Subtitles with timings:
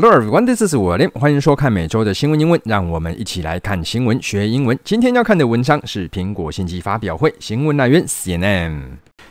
[0.00, 4.78] Hello everyone, this is William，欢迎收看每周的新闻英文，让我们一起来看新闻学英文。
[4.84, 8.80] 今天要看的文章是苹果新机发表会，新闻来源 CNN。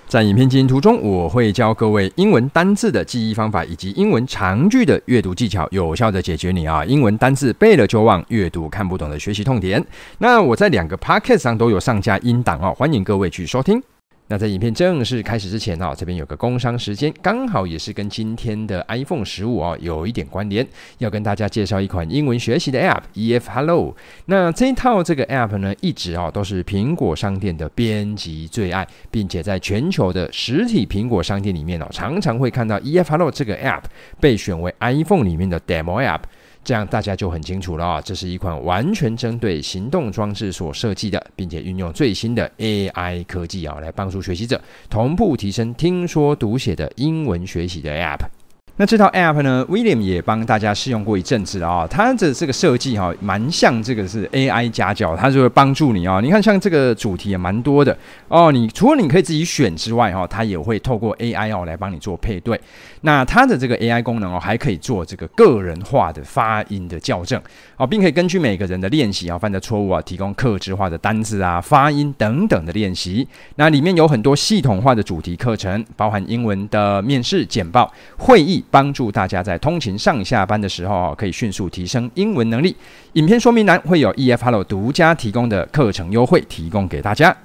[0.10, 9.82] 在影片进行途中，我会教各位英文单字的记忆方法，以及英文长句的阅读技巧，有效的解决你啊英文单字背了就忘、阅读看不懂的学习痛点。
[10.18, 13.82] 那我在两个 podcast 上都有上架音档哦，欢迎各位去收听。
[14.30, 20.68] 那在影片正式开始之前哦，这边有个工商时间，刚好也是跟今天的 iPhone 十五哦有一点关联，
[20.98, 23.96] 要跟大家介绍一款英文学习的 App EF Hello。
[24.26, 33.84] 那这一套这个 App 呢，一直哦都是苹果商店的编辑最爱，并且在全球的实体苹果商店里面哦，常常会看到 EF Hello 这个 App
[34.20, 36.24] 被选为 iPhone 里面的 Demo App。
[36.68, 48.26] 这样大家就很清楚了啊，这是一款完全针对行动装置所设计的，并且运用最新的 AI 科技啊，来帮助学习者同步提升听说读写的英文学习的 App。
[48.80, 58.52] 那这套 App 呢，William 也帮大家试用过一阵子啊、它的这个设计哈，蛮像这个是 AI 家教，它就会帮助你啊、你看，像这个主题也蛮多的哦。
[58.52, 62.60] 你除了你可以自己选之外哈，它也会透过 AI 哦来帮你做配对。
[63.02, 67.42] 那它的这个 AI 功能哦，还可以做这个个人化的发音的校正
[67.78, 73.28] 哦，并可以根据每个人的练习啊犯的错误啊，提供客制化的单字啊、发音等等的练习。
[73.56, 78.64] 那里面有很多系统化的主题课程，包含英文的面试、简报、会议。
[78.70, 82.76] 帮助大家在通勤上下班的时候，可以迅速提升英文能力。
[83.14, 87.36] 影片说明栏会有 EF Hello 独家提供的课程优惠，提供给大家。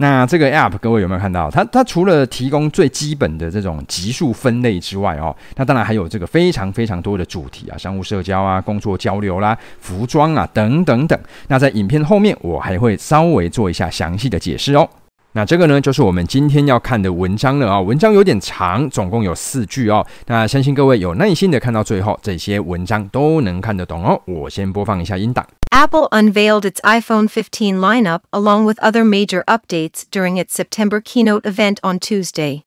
[0.00, 1.50] 那这个 App 各位有没有看到？
[1.50, 11.18] 它它除了提供最基本的这种级数分类之外哦，那当然还有这个非常非常多的主题啊，商务社交啊、工作交流啦、服装啊等等等。
[11.48, 14.88] 那在影片后面我还会稍微做一下详细的解释哦。
[15.35, 17.81] 那这个呢，就是我们今天要看的文章了啊、哦。
[17.81, 20.05] 文章有点长，总共有四句哦。
[20.27, 24.21] 那相信各位有耐心的看到最后，这些文章都能看得懂哦。
[24.25, 25.47] 我先播放一下音档。
[25.71, 31.77] Apple unveiled its iPhone 15 lineup along with other major updates during its September keynote event
[31.81, 32.61] on Tuesday.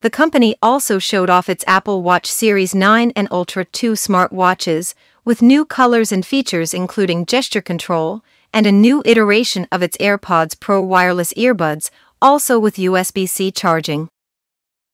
[0.00, 5.40] The company also showed off its Apple Watch Series 9 and Ultra 2 smartwatches with
[5.40, 8.22] new colors and features including gesture control.
[8.53, 11.89] and a new iteration of its AirPods Pro wireless earbuds,
[12.21, 14.09] also with USB C charging.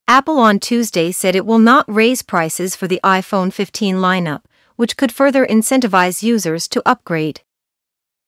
[0.08, 4.42] Apple on Tuesday said it will not raise prices for the iPhone 15 lineup,
[4.76, 7.42] which could further incentivize users to upgrade.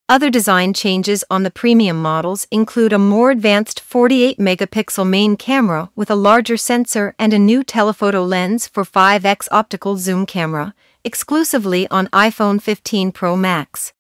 [0.08, 5.90] Other design changes on the premium models include a more advanced 48 megapixel main camera
[5.96, 10.76] with a larger sensor and a new telephoto lens for 5x optical zoom camera,
[11.06, 13.94] exclusively on iPhone 15 Pro Max.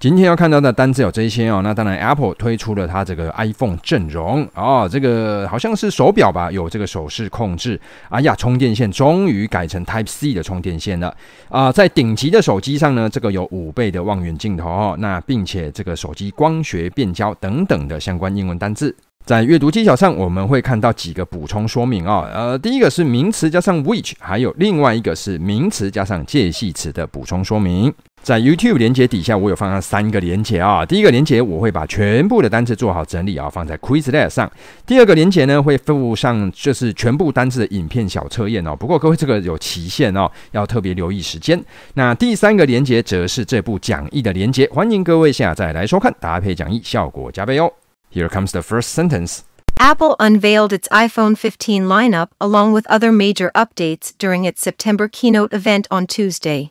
[0.00, 7.78] 今天要看到的单字有这些哦，那当然 Apple 推出了它这个 iPhone 阵容哦，这个好像是手表吧，有这个手势控制。
[8.08, 11.14] 哎呀，充电线终于改成 Type C 的充电线了
[11.50, 18.96] 啊、在顶级的手机上呢，这个有五倍的望远镜头哦，那并且这个手机光学变焦等等的相关英文单字。
[19.26, 22.26] 在阅读技巧上，我们会看到几个补充说明哦。
[22.32, 27.92] 呃，第一个是名词加上 which，还有另外一个是名词加上介系词的补充说明。
[28.22, 30.84] 在 YouTube 连接底下，我有放上三个连接啊。
[30.84, 34.50] 第一个连接我会把全部的单词做好整理啊，放在 Quizlet 上。
[34.86, 38.76] 第二个连接呢，会附上就是全部单词的影片小测验哦。
[38.76, 41.60] 不过各位这个有期限哦，要特别留意时间。
[41.94, 47.72] 那第三个连接则是这部讲义的连接，欢迎各位下载来收看，搭配讲义效果加倍哦。
[48.12, 49.38] Here comes the first sentence.
[49.78, 55.52] Apple unveiled its iPhone 15 lineup along with other major updates during its September keynote
[55.52, 56.70] event on Tuesday.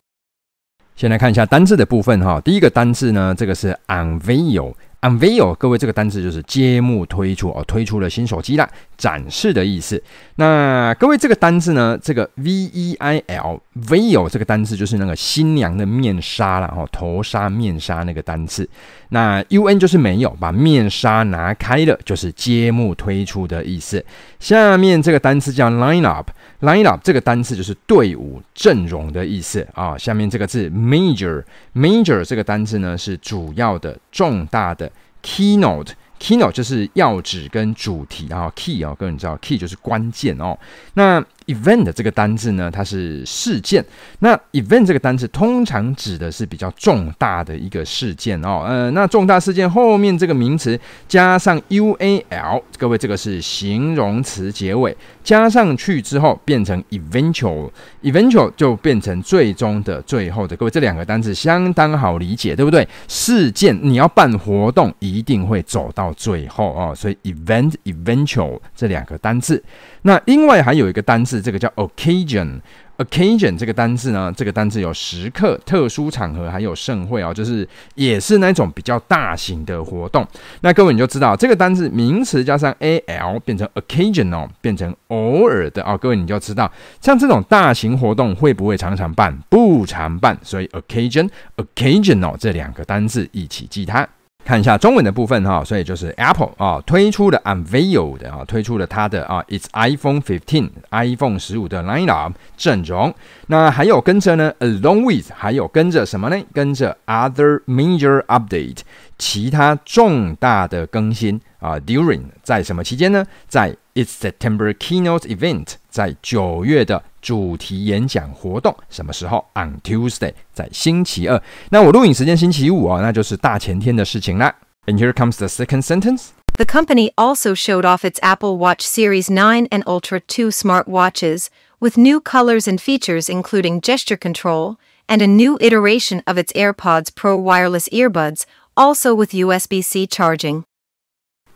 [0.99, 4.73] 先来看一下单字的部分哈，第一个单字呢，这个是 unveil。
[4.99, 10.01] Unveil，各位这个单字就是揭幕推出哦，推出了新手机啦，展示的意思。
[10.35, 18.67] 那各位这个单字呢，这个 V E I L，veil 这个单字就是那个新娘的面纱啦，哈，头纱面纱那个单词。
[19.09, 24.05] 那 U N 就是没有，把面纱拿开了，就是揭幕推出的意思。
[24.39, 29.97] 下面这个单词叫 line up，line up 这个单词就是队伍阵容的意思啊。
[29.97, 34.91] 下面这个字 major，major 这个单词呢是主要的、重大的。
[35.21, 40.57] Keynote keynote 就是要旨跟主题，然后 key 啊，各位你知道 key 就是关键哦。
[40.93, 43.83] 那 event 这个单字呢，它是事件。
[44.19, 48.63] 那 event 这个单字通常指的是比较重大的一个事件哦。
[48.67, 60.55] 呃，那重大事件后面这个名词加上 ual，各位这个是形容词结尾，加上去之后变成 eventual，eventual 就变成最终的、最后的。
[60.55, 62.87] 各位这两个单字相当好理解，对不对？
[63.07, 66.93] 事件你要办活动，一定会走到最后哦。
[66.95, 69.63] 所以 event、eventual 这两个单字。
[70.03, 71.38] 那另外还有一个单字。
[71.41, 72.59] 这个叫 occasion。
[72.99, 77.65] occasion 这个单字呢，这个单字有时刻、特殊场合，还有盛会哦，就是
[77.95, 80.27] 也是那种比较大型的活动。
[80.59, 85.97] 那各位你就知道，这个单字名词加上 al 变成 occasional，变成偶尔的哦。
[85.97, 86.69] 各位你就知道，
[86.99, 89.33] 像这种大型活动会不会常常办？
[89.47, 94.05] 不常办，所以 occasion、occasional 这两个单字一起记它。
[94.49, 103.13] 看一下中文的部分哈，所以就是 Apple 啊推出了 unveiled 啊推出了它的啊 its iPhone 15 iPhone 十五的 lineup 阵容，
[103.45, 106.43] 那还有跟着呢 along with 还有跟着什么呢？
[106.51, 108.79] 跟着 other major update
[109.19, 113.23] 其他重大的更新啊 during 在什么期间呢？
[113.47, 117.02] 在 its September keynote event 在九月的。
[117.24, 119.46] 主题演讲活动什么时候？
[119.54, 121.42] On Tuesday，在星期二。
[121.70, 124.54] 那我录影时间星期五啊，那就是大前天的事情啦。
[124.84, 126.32] And here comes the second sentence.
[126.58, 131.46] The company also showed off its Apple Watch Series 9 and Ultra 2 smartwatches
[131.80, 134.76] with new colors and features including gesture control
[135.08, 138.44] and a new iteration of its AirPods Pro wireless earbuds,
[138.76, 140.64] also with USB-C charging.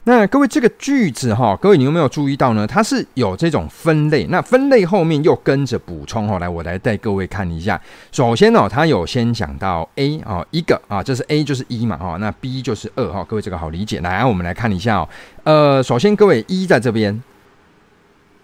[0.05, 2.67] 那各位，这个句子哈，各位你有没有注意到呢？
[2.67, 6.37] 它是有这种分类，那分类后面又跟着补充哈。
[6.39, 7.81] 来，我来带各位看一下。
[8.11, 13.23] 首先呢，它有先讲到 A 啊，一个啊，这是 A 就是一嘛哈，那 B 就是二哈。
[13.23, 14.01] 各位这个好理解。
[14.01, 15.09] 来，我们来看一下哦。
[15.45, 17.23] 呃，首先各位一在这边，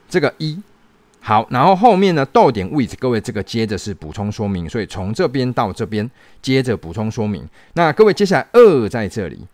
[0.07, 0.57] 这个一
[1.19, 6.09] 好，然后后面呢逗点 with，各位这个接着是补充说明，所以从这边到这边
[6.41, 7.45] 接着补充说明。
[7.73, 9.45] 那各位接下来二在这里，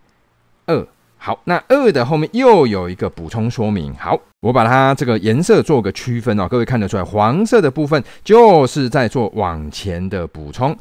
[0.67, 0.87] 二。
[1.25, 3.92] 好，那二的后面又有一个补充说明。
[3.95, 10.77] 好，我把它这个颜色做个区分哦，各位看得出来，黄色的部分就是在做往前的补充。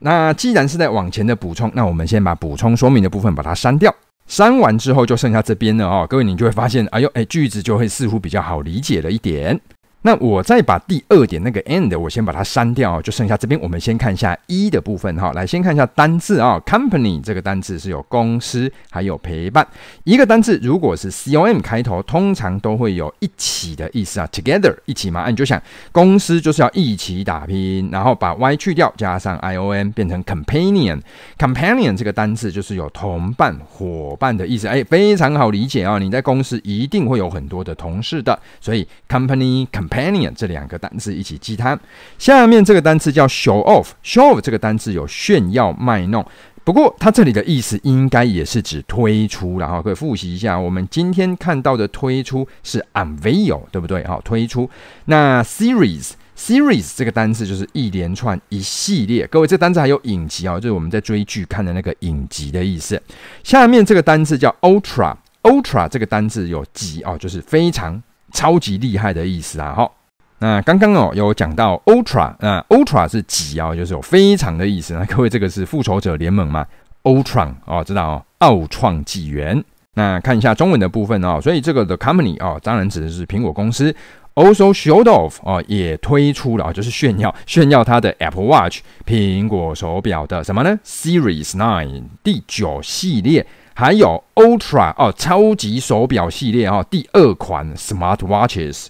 [0.00, 3.90] 那既然是在往前的补充，那我们先把补充说明的部分把它删掉。
[4.26, 9.58] 删完之后就剩下这边了哦，各位你就会发现，哎呦，哎，句子就会似乎比较好理解了一点。
[10.06, 13.60] 那我再把第二点那个 end，我先把它删掉，就剩下这边。
[13.60, 19.66] 我们先看一下一的部分哈，来先看一下单字啊，company 这个单字是有公司还有陪伴。
[20.04, 25.28] 一个单字如果是 com 开头，通常都会有一起的意思啊，together 一起嘛。
[25.28, 25.60] 你就想
[25.90, 31.00] 公司就是要一起打拼，然后把 y 去掉，加上 ion 变成 companion。
[31.36, 35.98] companion 这个单字就是有同伴、伙伴的意思，哎，非常好理解啊。
[35.98, 39.95] 你在公司一定会有很多的同事的，所以 company company。
[39.96, 41.78] Penny 这两个单词一起记它。
[42.18, 46.24] 下面这个单词叫 show off，show off 这个单词有炫耀、卖弄。
[46.64, 50.58] 不过它这里的意思应该也是指推出，然后可以复习一下。
[50.58, 54.04] 我们今天看到的推出是 unveil，对不对？
[54.04, 54.68] 好，推出。
[55.04, 59.24] 那 series series 这个单词就是一连串、一系列。
[59.28, 63.00] 各位，这单词还有影集啊，就是我们在追剧看的那个影集的意思。
[63.44, 68.02] 下面这个单词叫 ultra，ultra 这个单词有极哦，就是非常。
[68.36, 69.72] 超级厉害的意思啊！
[69.74, 69.96] 好，
[70.40, 74.92] 那刚刚哦有讲到 ultra，那 ultra 是几啊，就是有非常的意思。
[74.92, 76.66] 那各位这个是复仇者联盟吗
[77.04, 79.64] ？Ultron 哦，知道哦，奥创纪元。
[79.94, 83.96] 那看一下中文的部分哦，所以这个 the company 哦，当然指的是苹果公司。
[84.34, 93.46] Also showed off 哦，也推出了，就是炫耀炫耀它的 Apple Watch 苹果手表的什么呢？Series Nine 第九系列。
[93.78, 98.86] 还有 Ultra 哦，超级手表系列哦，第二款 Smart Watches。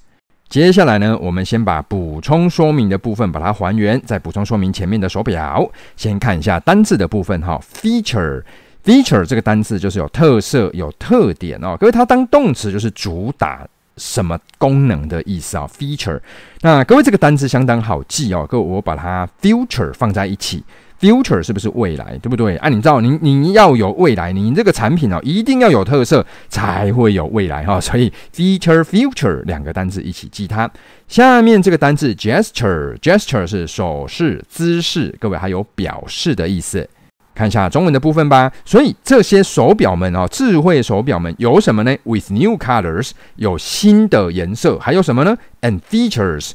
[0.48, 5.68] 接下来呢，我们先把补充说明的部分把它还原，再补充说明前面的手表。
[5.96, 8.44] 先看一下单字的部分哈，Feature
[8.84, 11.76] Feature 这个单字就是有特色、有特点哦。
[11.80, 13.66] 各位，它当动词就是主打
[13.96, 16.20] 什么功能的意思啊？Feature。
[16.60, 20.62] 那各位这个单字相当好记哦，各位我把它 Future 放在一起。
[21.00, 22.56] Future 是不是未来，对不对？
[22.56, 27.78] 啊，你知道，你你要有未来，你这个产品哦，一定要有特色，才会有未来哈。
[27.78, 30.70] 所以 feature future 两个单字一起记它。
[31.06, 36.88] 下面这个单字 gesture，gesture 是手势、姿势，各位还有表示的意思。
[37.34, 38.50] 看一下中文的部分吧。
[38.64, 46.52] 所以这些手表们哦，智慧手表们有什么呢？With new colors，有新的颜色，还有什么呢？And features，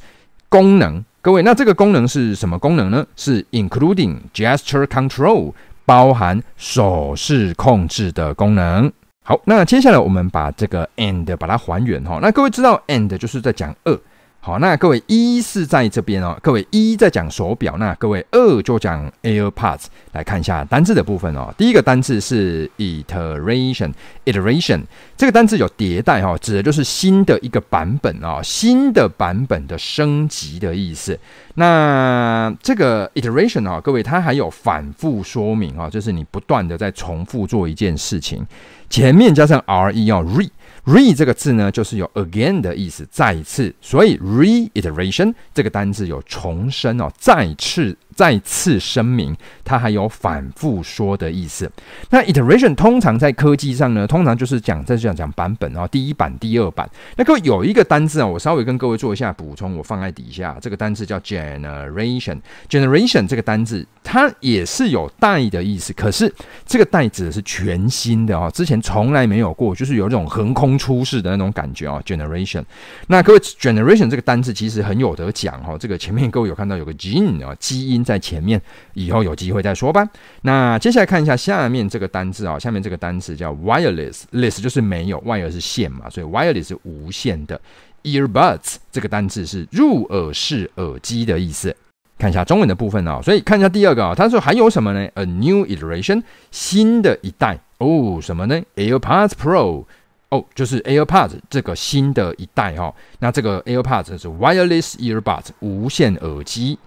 [0.50, 1.06] 功能。
[1.24, 3.06] 各位，那这个功能是什么功能呢？
[3.16, 5.54] 是 including gesture control，
[5.86, 8.92] 包含手势控制的功能。
[9.24, 12.18] 好，那接下来我们把这个 and 把它还原哈。
[12.20, 13.96] 那各位知道 and 就是在讲二。
[14.44, 19.84] 好，那各位一是在这边哦，各位一在讲手表，那各位二就讲 AirPods。
[20.14, 21.54] 来看一下单字的部分哦。
[21.56, 24.82] 第一个单字是 iteration，iteration
[25.16, 31.20] 这个单字有迭代哈，指的就是新的一个版本啊，新的版本的升级的意思。
[31.54, 38.44] 那这个 iteration 啊，各位它还有反复说明啊，就是你不断的在重复做一件事情，
[38.90, 40.50] 前面加上 re 哦，re。
[40.86, 47.96] Re 这个字呢，就是有 again 的意思，再一次，所以 reiteration 这个单字有重生哦，再次。
[48.16, 51.72] 再次声明，它还有反复说的意思。
[52.10, 56.90] 那 iteration 通常在科技上呢，通常就是讲在这样讲版本啊，第一版、第二版。
[57.16, 62.38] 那各位有一个单字啊，我稍微跟各位做一下补充，我放在底下，这个单字叫 generation。
[62.70, 66.32] generation 这个单字它也是有代的意思，可是
[66.66, 72.02] 这个代指的是全新的啊，之前从来没有过，就是有这种横空出世的那种感觉啊。
[72.06, 72.64] generation。
[73.08, 78.01] 那各位 generation 这个单字其实很有得讲哈，这个前面各位有看到有个 gene 啊，基因。
[78.04, 78.62] 在前面，
[78.94, 80.08] 以后有机会再说吧。
[80.42, 87.60] 那接下来看一下下面这个单字啊，下面这个单词叫 wireless，less 就是没有，wire 是线嘛，所以 wireless 是无线的。
[88.04, 91.76] earbuds 这个单字是入耳式耳机的意思。
[92.18, 99.86] 看一下中文的部分啊，所以看一下第二个啊，他说还有什么呢？A new iteration，新的一代哦，什么呢？AirPods Pro
[100.30, 102.94] 哦，就是 AirPods 这个新的一代哈。
[103.20, 106.78] 那这个 AirPods 是 wireless earbuds 无线耳机。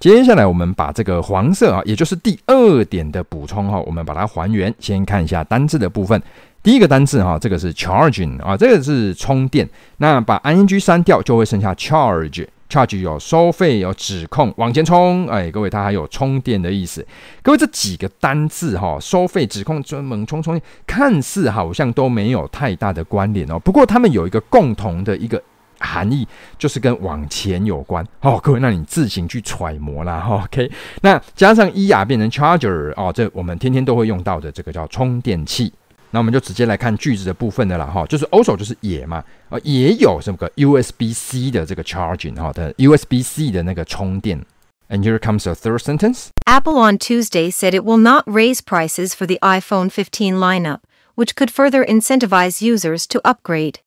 [0.00, 4.74] 接下来，我们把这个黄色啊，也就是第二点的补充哈，我们把它还原。
[4.78, 6.20] 先看一下单字的部分。
[6.62, 9.66] 第一个单字哈，这个是 charging 啊，这个是充电。
[9.98, 12.46] 那把 ing 删掉，就会剩下 charge。
[12.68, 15.26] charge 有收费，有指控，往前冲。
[15.28, 17.06] 哎，各位，它还有充电的意思。
[17.42, 23.58] 各位，这几个单字哈，收费、指控、就猛冲、冲，看似好像都没有太大的关联哦。
[23.58, 25.42] 不过，它们有一个共同的一个。
[25.84, 26.26] 含义
[26.58, 30.26] 就是跟往前有关哦，各位，那你自行去揣摩啦。
[30.28, 30.70] OK，
[31.02, 35.72] 那加上 er 变成 charger 哦，这我们天天都会用到的，这个叫充电器。
[36.10, 44.40] 那我们就直接来看句子的部分的啦哈，就是 also 就是也嘛，啊也有什么个 USB-C 的这个 charging 哈的 USB-C 的那个充电。
[44.88, 46.28] And here comes a third sentence.
[46.46, 50.80] Apple on Tuesday said it will not raise prices for the iPhone 15 lineup,
[51.16, 53.80] which could further incentivize users to upgrade.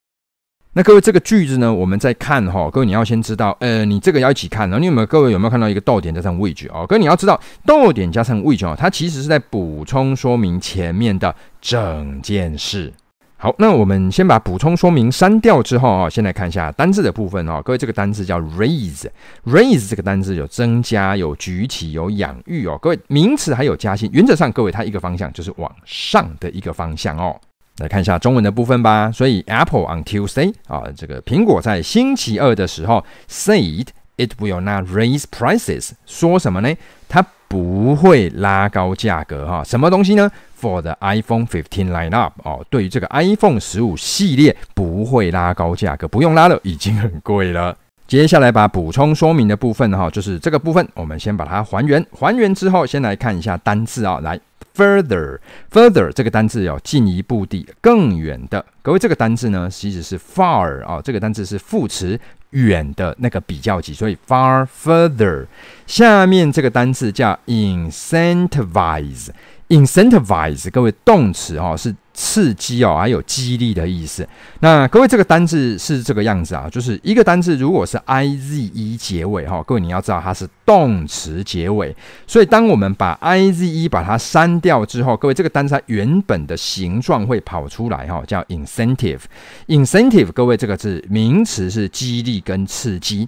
[0.78, 2.70] 那各位，这个句子呢，我们再看哈。
[2.70, 4.70] 各位，你要先知道，呃，你这个要一起看。
[4.70, 5.08] 然后你有没有？
[5.08, 6.86] 各位有没有看到一个逗点加上 which 哦？
[6.88, 12.94] 各位你要知道，逗点加上 which 哦，它其实是在补充说明前面的整件事。
[13.38, 17.60] 好，那我们先把补充说明删掉之后啊，先来看一下单字的部分哦。
[17.66, 22.78] 各位，这个单字叫 raise，raise 这个单字有增加、有举起、有养育哦。
[22.80, 27.36] 各位，名词还有加薪，原则上各位它一个方向就是往上的一个方向哦。
[27.78, 29.12] 来看一下中文的部分吧。
[29.12, 36.76] 所以 Apple on Tuesday 啊，这个苹果在星期二的时候 said it will not raise prices，说什么呢？
[37.08, 39.64] 它不会拉高价格哈。
[39.64, 40.30] 什么东西呢
[40.60, 47.78] ？For the iPhone 15 lineup 哦，对于这个 iPhone 十五系列不会拉高价格，不用拉了，已经很贵了。
[48.08, 52.06] 接下来把补充说明的部分哈，就是这个部分，我们先把它还原。
[52.12, 54.40] 还原之后，先来看一下单字啊，来。
[54.76, 55.40] Further,
[55.72, 58.64] further 这个单字有进一步的、更远的。
[58.84, 62.20] 各位，这个单字呢，其实是 far 啊、这个单字是副词，
[62.52, 65.48] 远的那个比较级，所以 far further。
[65.88, 69.30] 下面这个单字叫 incentivize。
[69.70, 74.28] Incentivize 各位动词、哦、是刺激哦，还有激励的意思。
[74.62, 81.96] 那各位这个单字是这个样子啊，就是一个单字如果是 i z e 结尾哈、各位你要知道它是动词结尾，
[82.26, 89.22] 所以当我们把 i z e 把它删掉之后，各位这个单词它原本的形状会跑出来哈、哦，叫 incentive。
[89.68, 93.28] incentive 各位这个字名词是激励跟刺激。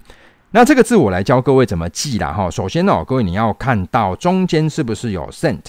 [0.52, 2.50] 那这个字我来教各位怎么记啦哈。
[2.50, 5.60] 首先哦，各位你要看到中间是不是有 cent。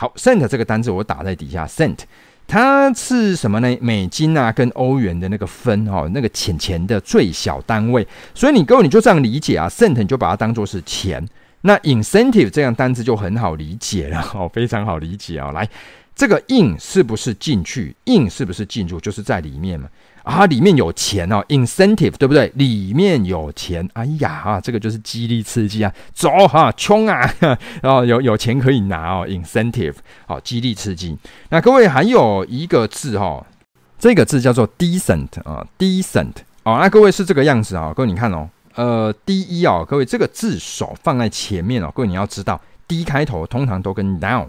[0.00, 1.98] 好，cent 这个单字我打在底下，cent
[2.46, 3.76] 它是什么呢？
[3.80, 8.06] 美金啊，跟欧元的那个分哦，那个钱钱的最小单位。
[8.32, 11.28] 所以你各位你就这样理解啊，cent 你就把它当做是钱。
[11.62, 15.52] 那 incentive 这样单字就很好理解了哦，非常好理解啊、哦。
[15.52, 15.68] 来，
[16.14, 19.00] 这个 in 是不是进去？in 是不是进入？
[19.00, 19.88] 就是在里面嘛。
[20.28, 22.52] 啊，里面有钱哦，incentive 对不对？
[22.54, 27.56] 里面有钱，哎呀啊，这个就是激励刺激啊，走哈，冲啊，然
[27.90, 29.94] 后有有钱可以拿哦，incentive
[30.26, 31.16] 好，激励刺激。
[31.48, 33.42] 那各位还有一个字哈，
[33.98, 44.46] 这个字叫做 decent 啊，decent 哦，那各位是这个样子啊，各位你看哦，呃，D E 哦，各位这个字首放在前面哦，各位你要知道，D 开头通常都跟 down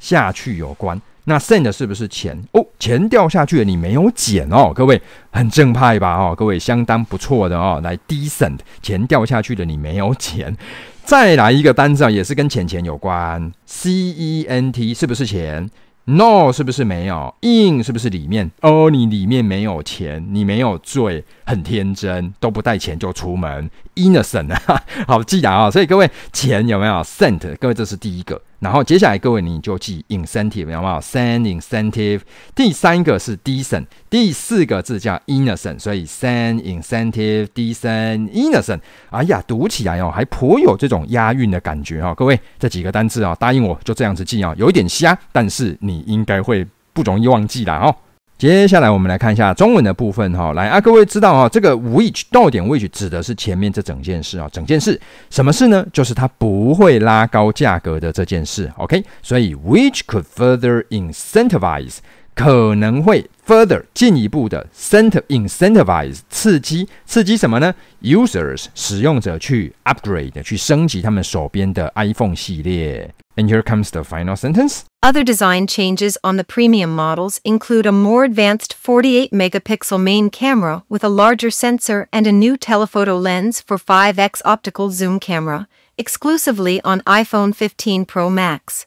[0.00, 1.00] 下去有关。
[1.30, 2.66] 那 send 是不是钱哦？
[2.80, 6.16] 钱掉下去了，你没有捡哦，各位很正派吧？
[6.16, 7.80] 哦，各位相当不错的哦。
[7.84, 10.56] 来，decent 钱掉下去了，你没有捡。
[11.04, 15.70] 再来一个单字啊，也是跟钱钱有关，c e n t 是不是钱
[16.06, 18.50] ？no 是不是没有？in 是不是里面？
[18.62, 24.82] 哦，你里面没有钱，你没有罪，很天真，都不带钱就出门，innocent 啊。
[25.06, 27.56] 好记得啊，所以各位钱有没有 sent？
[27.58, 28.42] 各位这是第一个。
[28.60, 32.20] 然后接下来各位你就记 incentive 有没有？send incentive。
[32.54, 38.80] 第三个是 decent，第四个字叫 innocent，所以 send incentive decent innocent。
[39.08, 42.14] 哎呀，读起来哦还颇有这种押韵的感觉哦。
[42.14, 47.96] 各位这几个单字啊，答应我就这样子记啊，有一点瞎，但是你应该会不容易忘记啦哦。
[48.40, 55.84] 接下来我们来看一下中文的部分哈，来啊，各位知道哈，这个 which 到点 which 指的是前面这整件事啊，整件事什么事呢？
[55.92, 59.04] 就是它不会拉高价格的这件事，OK？
[59.20, 61.98] 所以 which could further incentivize
[62.34, 73.12] 可能会 further 进一步的 cent incentivize 刺激刺激什么呢？Users 使用者去 upgrade 去升级他们手边的 iPhone 系列。
[73.36, 74.89] And here comes the final sentence.
[75.01, 80.83] Other design changes on the premium models include a more advanced 48 megapixel main camera
[80.89, 86.81] with a larger sensor and a new telephoto lens for 5x optical zoom camera, exclusively
[86.83, 88.85] on iPhone 15 Pro Max.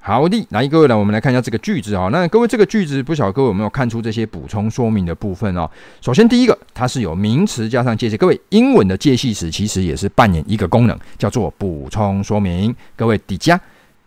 [0.00, 2.08] 好的，来各位来，我们来看一下这个句子啊。
[2.12, 5.68] 那各位这个句子，不晓得各位有没有看出这些补充说明的部分哦？
[6.02, 8.16] 首先第一个，它是有名词加上介系。
[8.16, 12.76] 各位，英文的介系词其实也是扮演一个功能，叫做补充说明。
[12.94, 13.58] 各位底加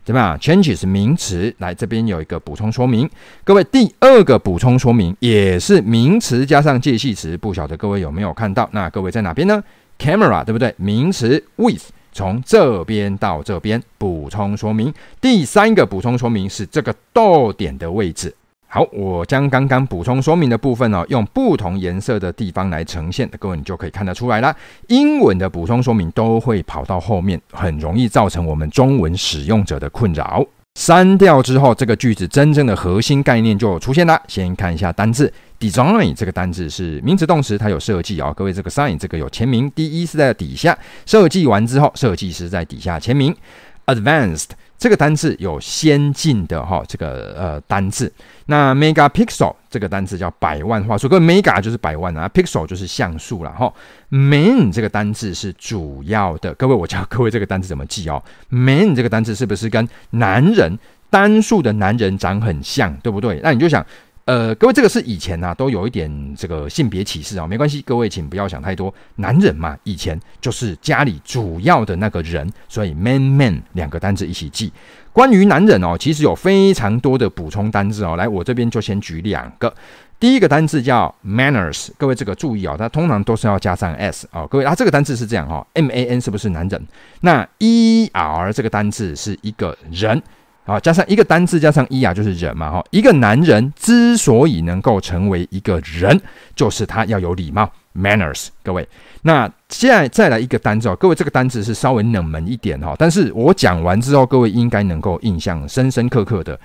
[0.05, 3.09] 怎么样？Changes 是名词，来这边有一个补充说明。
[3.45, 8.69] 各位第二个补充说明也是名词加上介系词，不晓得各位有没有看到？
[8.73, 9.63] 那各位在哪边呢
[9.99, 10.75] ？Camera 对不对？
[10.77, 11.83] 名词 with。
[12.15, 18.35] 从这边到这边补充说明，第三个补充说明是这个逗点的位置。
[18.75, 24.57] 好，我将刚刚补充说明的部分哦，用不同颜色的地方来呈现，各位你就可以看得出来啦。
[24.89, 30.43] 英文的补充说明都会跑到后面，很容易造成我们中文使用者的困扰。
[30.75, 34.19] 删掉之后，这个句子真正的核心概念就出现了。
[34.27, 35.31] 先看一下单字。
[35.61, 38.33] Design 这个单字是名词动词，它有设计啊。
[38.35, 43.37] 各位，这个 sign 这个有签名，第一是在底下设计完之后，设计师在底下签名。
[43.85, 44.47] Advanced
[44.83, 48.13] 这个单字有先进的哈，这个呃单字。
[48.47, 53.73] 那 megapixel 这个单字叫百万画素，各位 mega 就是百万啊，pixel 就是像素了哈。
[54.11, 58.21] main 这个单字是主要的，各位我教各位这个单字怎么记哦。
[58.51, 60.77] main 这个单字是不是跟男人
[61.09, 63.39] 单数的男人长很像，对不对？
[63.41, 63.87] 那你就想。
[64.25, 68.93] 呃，各位，这个是以前呐、啊，都有一点这个性别歧视啊，没关系，各位请不要想太多。
[69.17, 74.73] 男人嘛，以前就是家里主要的那个人，所以 man man 两个单字一起记。
[75.13, 78.15] 关于男人哦，其实有非常多的补充单字哦。
[78.15, 79.75] 来，我这边就先举两个。
[80.21, 84.47] 第一个单字叫 manners，各位这个注意哦，它通常都是要加上 s 哦。
[84.47, 86.81] 各位，啊，这个单字是这样哈、哦，m a n 是不是男人？
[87.23, 90.23] 那 e r 这个单字是一个人。
[90.65, 92.85] 好，加上一个单字，加上一啊，就是人嘛，哈。
[92.91, 96.21] 一个男人之所以能够成为一个人，
[96.55, 98.47] 就是他要有礼貌，manners。
[98.63, 98.89] 各位，
[99.23, 106.59] 那现在再来一个单字哦，各位这个单字是稍微冷门一点哈，但是我讲完之后，各位应该能够印象深深刻刻的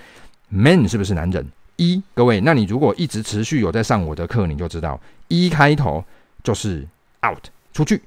[0.50, 1.44] ，man 是不是男人？
[1.78, 6.04] 一，各位，那你如果一直持续有在上我的课，你就知道一开头
[6.44, 6.88] 就是
[7.28, 8.00] out 出去。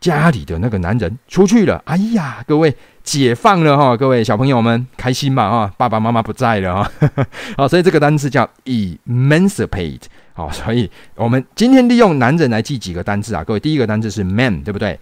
[0.00, 6.92] 家里的那个男人出去了，哎呀，各位解放了哈，各位小朋友们开心嘛哈，爸爸妈妈不在了哈，
[7.58, 10.02] 好，所以这个单词叫 emancipate，
[10.34, 14.92] 好，所以我们今天利用男人来记几个单词啊，各位第一个单词是 man，对不对？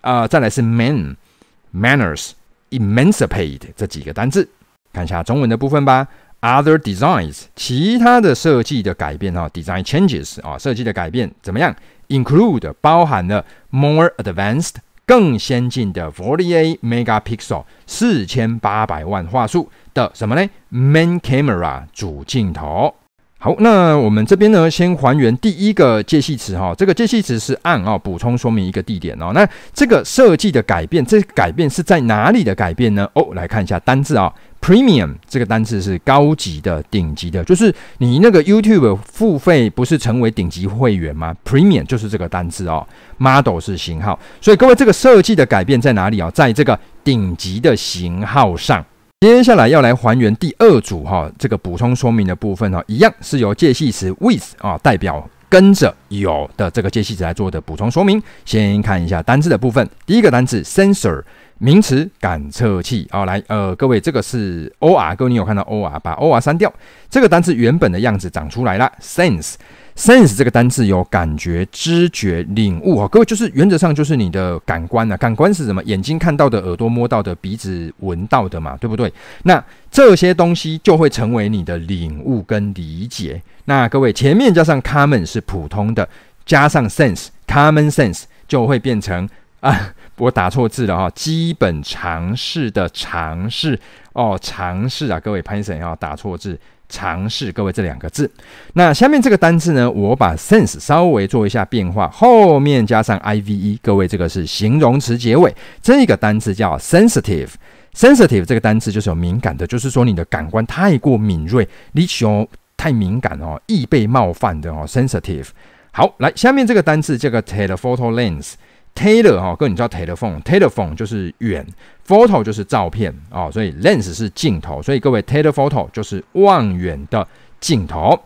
[0.00, 4.48] 啊、呃，再来是 man，manners，emancipate 这几个单词，
[4.92, 6.08] 看一下中文的部分吧。
[6.40, 11.74] Other designs，其他的设计的改变哈，design changes 啊，设计的改变怎么样？
[12.08, 22.94] ？Include 包含了 more advanced 更先进的48 megapixel 四千八百万画素的什么呢？Main camera 主镜头。
[23.40, 29.30] 好，那我们这边呢，先还原第一个介系词哈，这个介系词是 on 啊，补充说明一个地点哦。
[29.32, 33.08] 那这个设计的改变，这改变是在哪里的改变呢？
[33.14, 34.32] 哦，来看一下单字啊。
[34.60, 42.84] Premium 这个单词是高级的、顶级的，就是你那个 YouTube 付费不是成为顶级会员吗？Premium 就是这个单字哦
[43.18, 46.28] ，Model 是型号，所以各位这个设计的改变在哪里啊？
[46.32, 48.84] 在这个顶级的型号上。
[49.20, 58.22] 接下来要来还原第二组哈，这个补充说明的部分哈，一样是由介系词 with 啊代表跟着有的这个介系词来做的补充说明。
[58.44, 61.24] 先看一下单字的部分，第一个单字 sensor。
[61.60, 66.72] 名词感测器，好、哦、来，呃，各位，这个是 O R，各位你有看到 O R，把 O R 删掉，
[67.10, 69.54] 这个单词原本的样子长出来了 sense。
[69.98, 75.82] Sense 这个单词有感觉、知觉、领悟，哦，各位就是原则上就是你的感官啊，感官是什么？
[75.82, 79.12] 眼睛看到的，耳朵摸到的，鼻子闻到的嘛，对不对？
[79.42, 83.42] 那这些东西就会成为你的领悟跟理解。
[83.64, 86.08] 那各位前面加上 common 是普通的，
[86.46, 89.92] 加上 sense，common sense 就会变成啊。
[90.18, 93.78] 我打错字了哈，基本常识的常识
[94.12, 98.30] 哦，常识啊，各位潘神要打错字，尝试，各位这两个字。
[98.74, 107.50] 那下面这个单字呢，我把 sense 稍微做一下变化，后面加上 ive，各位这个是形容词结尾，这个单字叫 sensitive。
[107.94, 112.46] sensitive 这个单词就是有敏感的，就是说你的感官太过敏锐，你胸
[112.76, 114.84] 太敏感哦，易被冒犯的哦。
[114.86, 115.48] sensitive。
[115.90, 118.52] 好，来下面这个单词这个 telephoto lens
[118.98, 121.66] lens，tele 哈，各位你知道 telephone，telephone 就是远
[122.06, 127.26] ，photo 就是照片哦，所以 lens 是镜头，所以各位 telephoto 就是望远的
[127.60, 128.18] 镜头。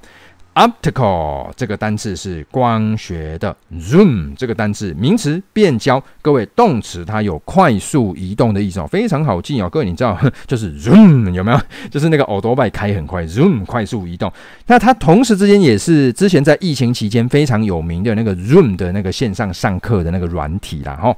[0.54, 9.68] Optical 这个单字是光学的，zoom 这个单字名词变焦，各位动词它有快速移动的意思哦，非常好记哦。
[9.70, 11.60] 各位你知道 就是 zoom 有没有？
[11.90, 14.30] 就是那个欧多拜开很快，zoom 快速移动。
[14.66, 21.16] 那它同时之间也是之前在疫情期间非常有名的那个 zoom 的那个线上上课的那个软体啦，哈。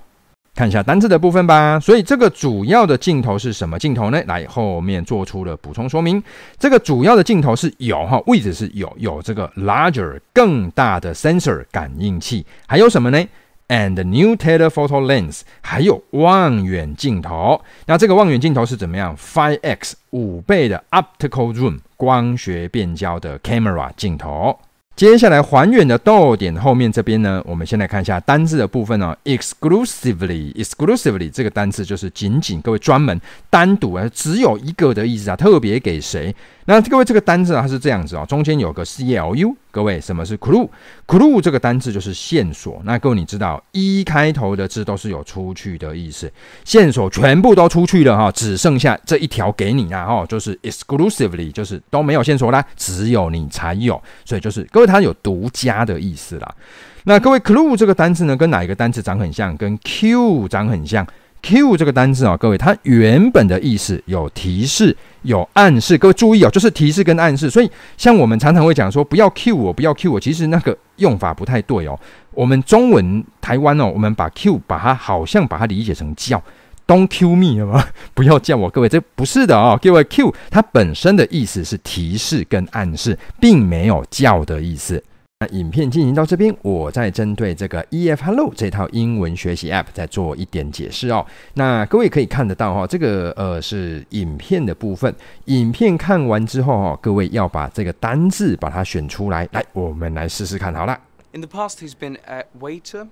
[0.55, 1.81] 看一下单字的部分吧。
[1.81, 4.23] 所以这个主要的镜头是什么镜头呢？
[4.27, 6.23] 来，后面做出了补充说明。
[6.59, 13.27] 这个主要的镜头是有哈，位置是有有这个 larger 更大的 sensor 感应器，还有什么呢
[13.67, 17.61] ？And new telephoto lens 还有望远镜头。
[17.87, 24.59] 那这个望远镜头是怎么样？Five X 五倍的 optical zoom 光学变焦的 camera 镜头。
[24.97, 29.15] 接下来还原的逗点后面这边呢，我们先来看一下单字的部分哦。
[29.25, 36.33] exclusively，exclusively 这个单字就是仅仅，各位专门单独啊，只有一个的意思啊，特别给谁？
[36.67, 39.55] 那各位这个单字啊，它是这样子啊，中间有个 clu。
[39.71, 42.81] 各位，什么是 clue？clue 这个单字就是线索。
[42.85, 46.33] 那各位你知道，一开头的字都是有出去的意思，
[46.65, 56.55] 线索全部都出去了哈，只剩下这一条给你啦哈，就是 exclusively，就是都没有线索啦，只有你才有，所以就是各位它有独家的意思啦。
[57.03, 59.55] 那各位 clue 这个单字呢，跟哪一个单字长很像？
[59.57, 61.07] 跟 Q 长很像。
[61.45, 65.99] Q 这个单字啊，各位，它原本的意思有提示、有暗示。
[65.99, 67.51] 各位注意哦，就是提示跟暗示。
[67.51, 72.01] 所以，像我们常常会讲说，不要 Q 我，不要 Q 我，其实那个用法不太对哦。
[72.31, 76.43] 我们中文台湾哦，我们把 Q 把它好像把它理解成叫
[76.87, 77.85] ，Don't Q me 了吗？
[78.15, 79.79] 不要叫我，各位，这不是的哦。
[79.83, 85.05] 各位 Q 它本身的意思是提示跟暗示，并没有叫的意思。
[85.41, 91.27] 那影片进行到这边，我再针对这个 EF Hello 这套英文学习 App 再做一点解释哦。
[91.55, 95.13] 那各位可以看得到哈，这个呃是影片的部分。
[95.47, 99.49] 影片看完之后哈，各位要把这个单字把它选出来。
[99.51, 101.01] 来，我们来试试看好了。
[101.33, 103.09] In the past, he's been a waiter,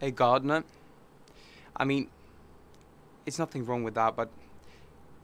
[0.00, 0.62] a gardener.
[1.72, 2.08] I mean,
[3.24, 4.28] it's nothing wrong with that, but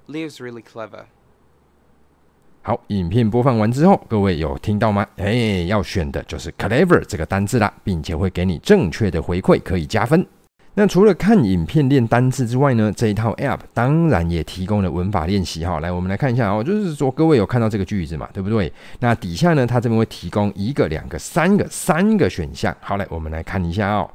[0.07, 1.05] Leo's really clever.
[2.65, 5.05] 好，影片播放完之后，各位有听到吗？
[5.17, 10.25] 哎，要选的就是 clever 这个单字啦，并且会给你正确的回馈，可以加分。
[10.75, 15.81] 那除了看影片练单字之外呢，这一套 app 当然也提供了文法练习哈。
[15.81, 18.73] 来，我们来看一下哦，就是说各位有看到这个句子嘛，对不对？
[19.01, 22.75] 那底下呢，它这边会提供一个、两个、三个、三个选项。
[22.81, 24.09] 好，来，我们来看一下哦。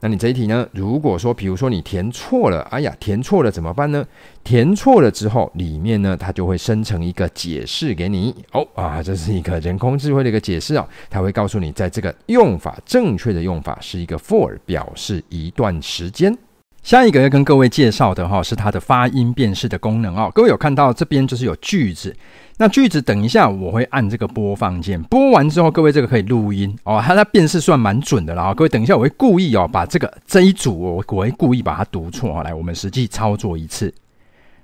[0.00, 0.64] 那你这一题呢？
[0.72, 4.06] 如果说，比如说你填错了，哎呀，填错了怎么办呢？
[4.44, 8.32] 填错了之后，里面呢，它就会生成一个解释给你。
[8.52, 16.36] 哦啊，这是一个人工智慧的一个解释啊，它会告诉你，在这个用法正确的用法是一个 for，表示一段时间。
[16.82, 20.30] 下一个要跟各位介绍的哈，是它的发音辨识的功能哦。
[20.34, 22.16] 各位有看到这边就是有句子。
[22.60, 28.52] 那句子等一下我会按这个播放键，播完之后各位这个可以录音哦，它它辨识算蛮准的啦。
[28.54, 32.42] 各位等一下我会故意哦把这个这一组我我会故意把它读错哦。
[32.42, 33.92] 来，我们实际操作一次。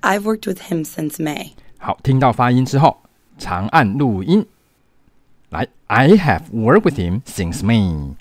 [0.01, 1.51] I've worked with him since May。
[1.79, 3.03] 好，听到发音之后，
[3.39, 4.47] 长按录音。
[5.51, 8.15] 来，I have worked with him since May。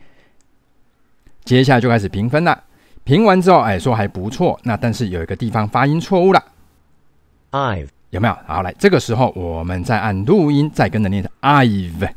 [1.46, 2.64] 接下来就开始评分了。
[3.04, 4.60] 评完之后，哎，说还不错。
[4.64, 6.44] 那但是有一个地方发音错误了。
[7.52, 7.90] I've。
[8.12, 8.38] 有没有？
[8.46, 12.10] 好，来，这个时候我们再按录音，再跟着念 I've。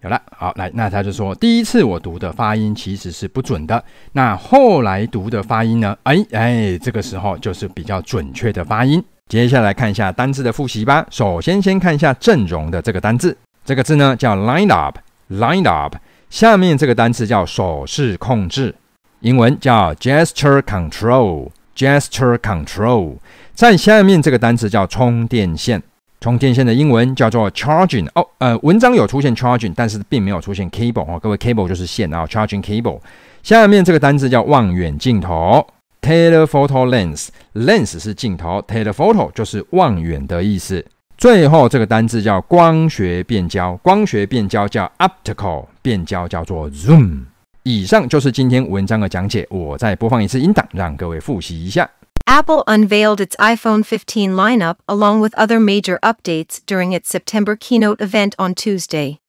[0.00, 5.94] 有了，好，来，那他就说，第一次我读的发音其实是不准的，那后来读的发音呢？
[6.04, 9.04] 哎哎，这个时候就是比较准确的发音。
[9.28, 11.06] 接下来看一下单字的复习吧。
[11.10, 15.94] 首先，先看一下阵容的这个单字，这个字呢叫 line up，line up。
[16.30, 18.74] 下面这个单词叫手势控制，
[19.20, 21.50] 英文叫 gesture control。
[21.76, 23.14] Gesture control，
[23.54, 25.82] 在下面这个单词叫充电线，
[26.20, 28.06] 充电线的英文叫做 charging。
[28.14, 31.18] 哦，呃，文章有出现 charging，但是并没有出现 cable 哦。
[31.18, 33.00] 各位，cable 就是线啊，charging cable。
[33.42, 35.66] 下面这个单词叫望远镜头
[36.02, 40.84] ，telephoto lens，lens 是镜头，telephoto 就是望远的意思。
[41.19, 47.25] 最后这个单词叫光学变焦，光学变焦叫 optical，变焦叫做 zoom。
[47.63, 51.89] 以上就是今天文章的讲解，我再播放一次音档，让各位复习一下。
[52.25, 58.33] Apple unveiled its iPhone 15 lineup along with other major updates during its September keynote event
[58.37, 59.19] on Tuesday.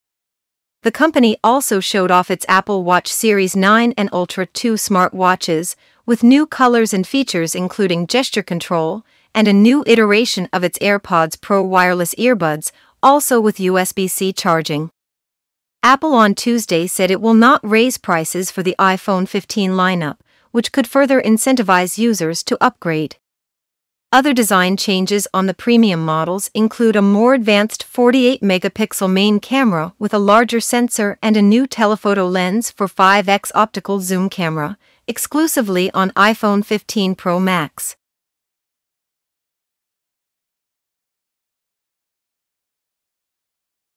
[0.83, 5.75] The company also showed off its Apple Watch Series 9 and Ultra 2 smartwatches,
[6.07, 9.03] with new colors and features including gesture control,
[9.34, 12.72] and a new iteration of its AirPods Pro wireless earbuds,
[13.04, 14.92] also with USB C charging.
[15.84, 20.18] Apple on Tuesday said it will not raise prices for the iPhone 15 lineup,
[20.52, 23.16] which could further incentivize users to upgrade.
[24.14, 29.94] Other design changes on the premium models include a more advanced 48 megapixel main camera
[29.98, 35.90] with a larger sensor and a new telephoto lens for 5x optical zoom camera, exclusively
[35.92, 37.96] on iPhone 15 Pro Max.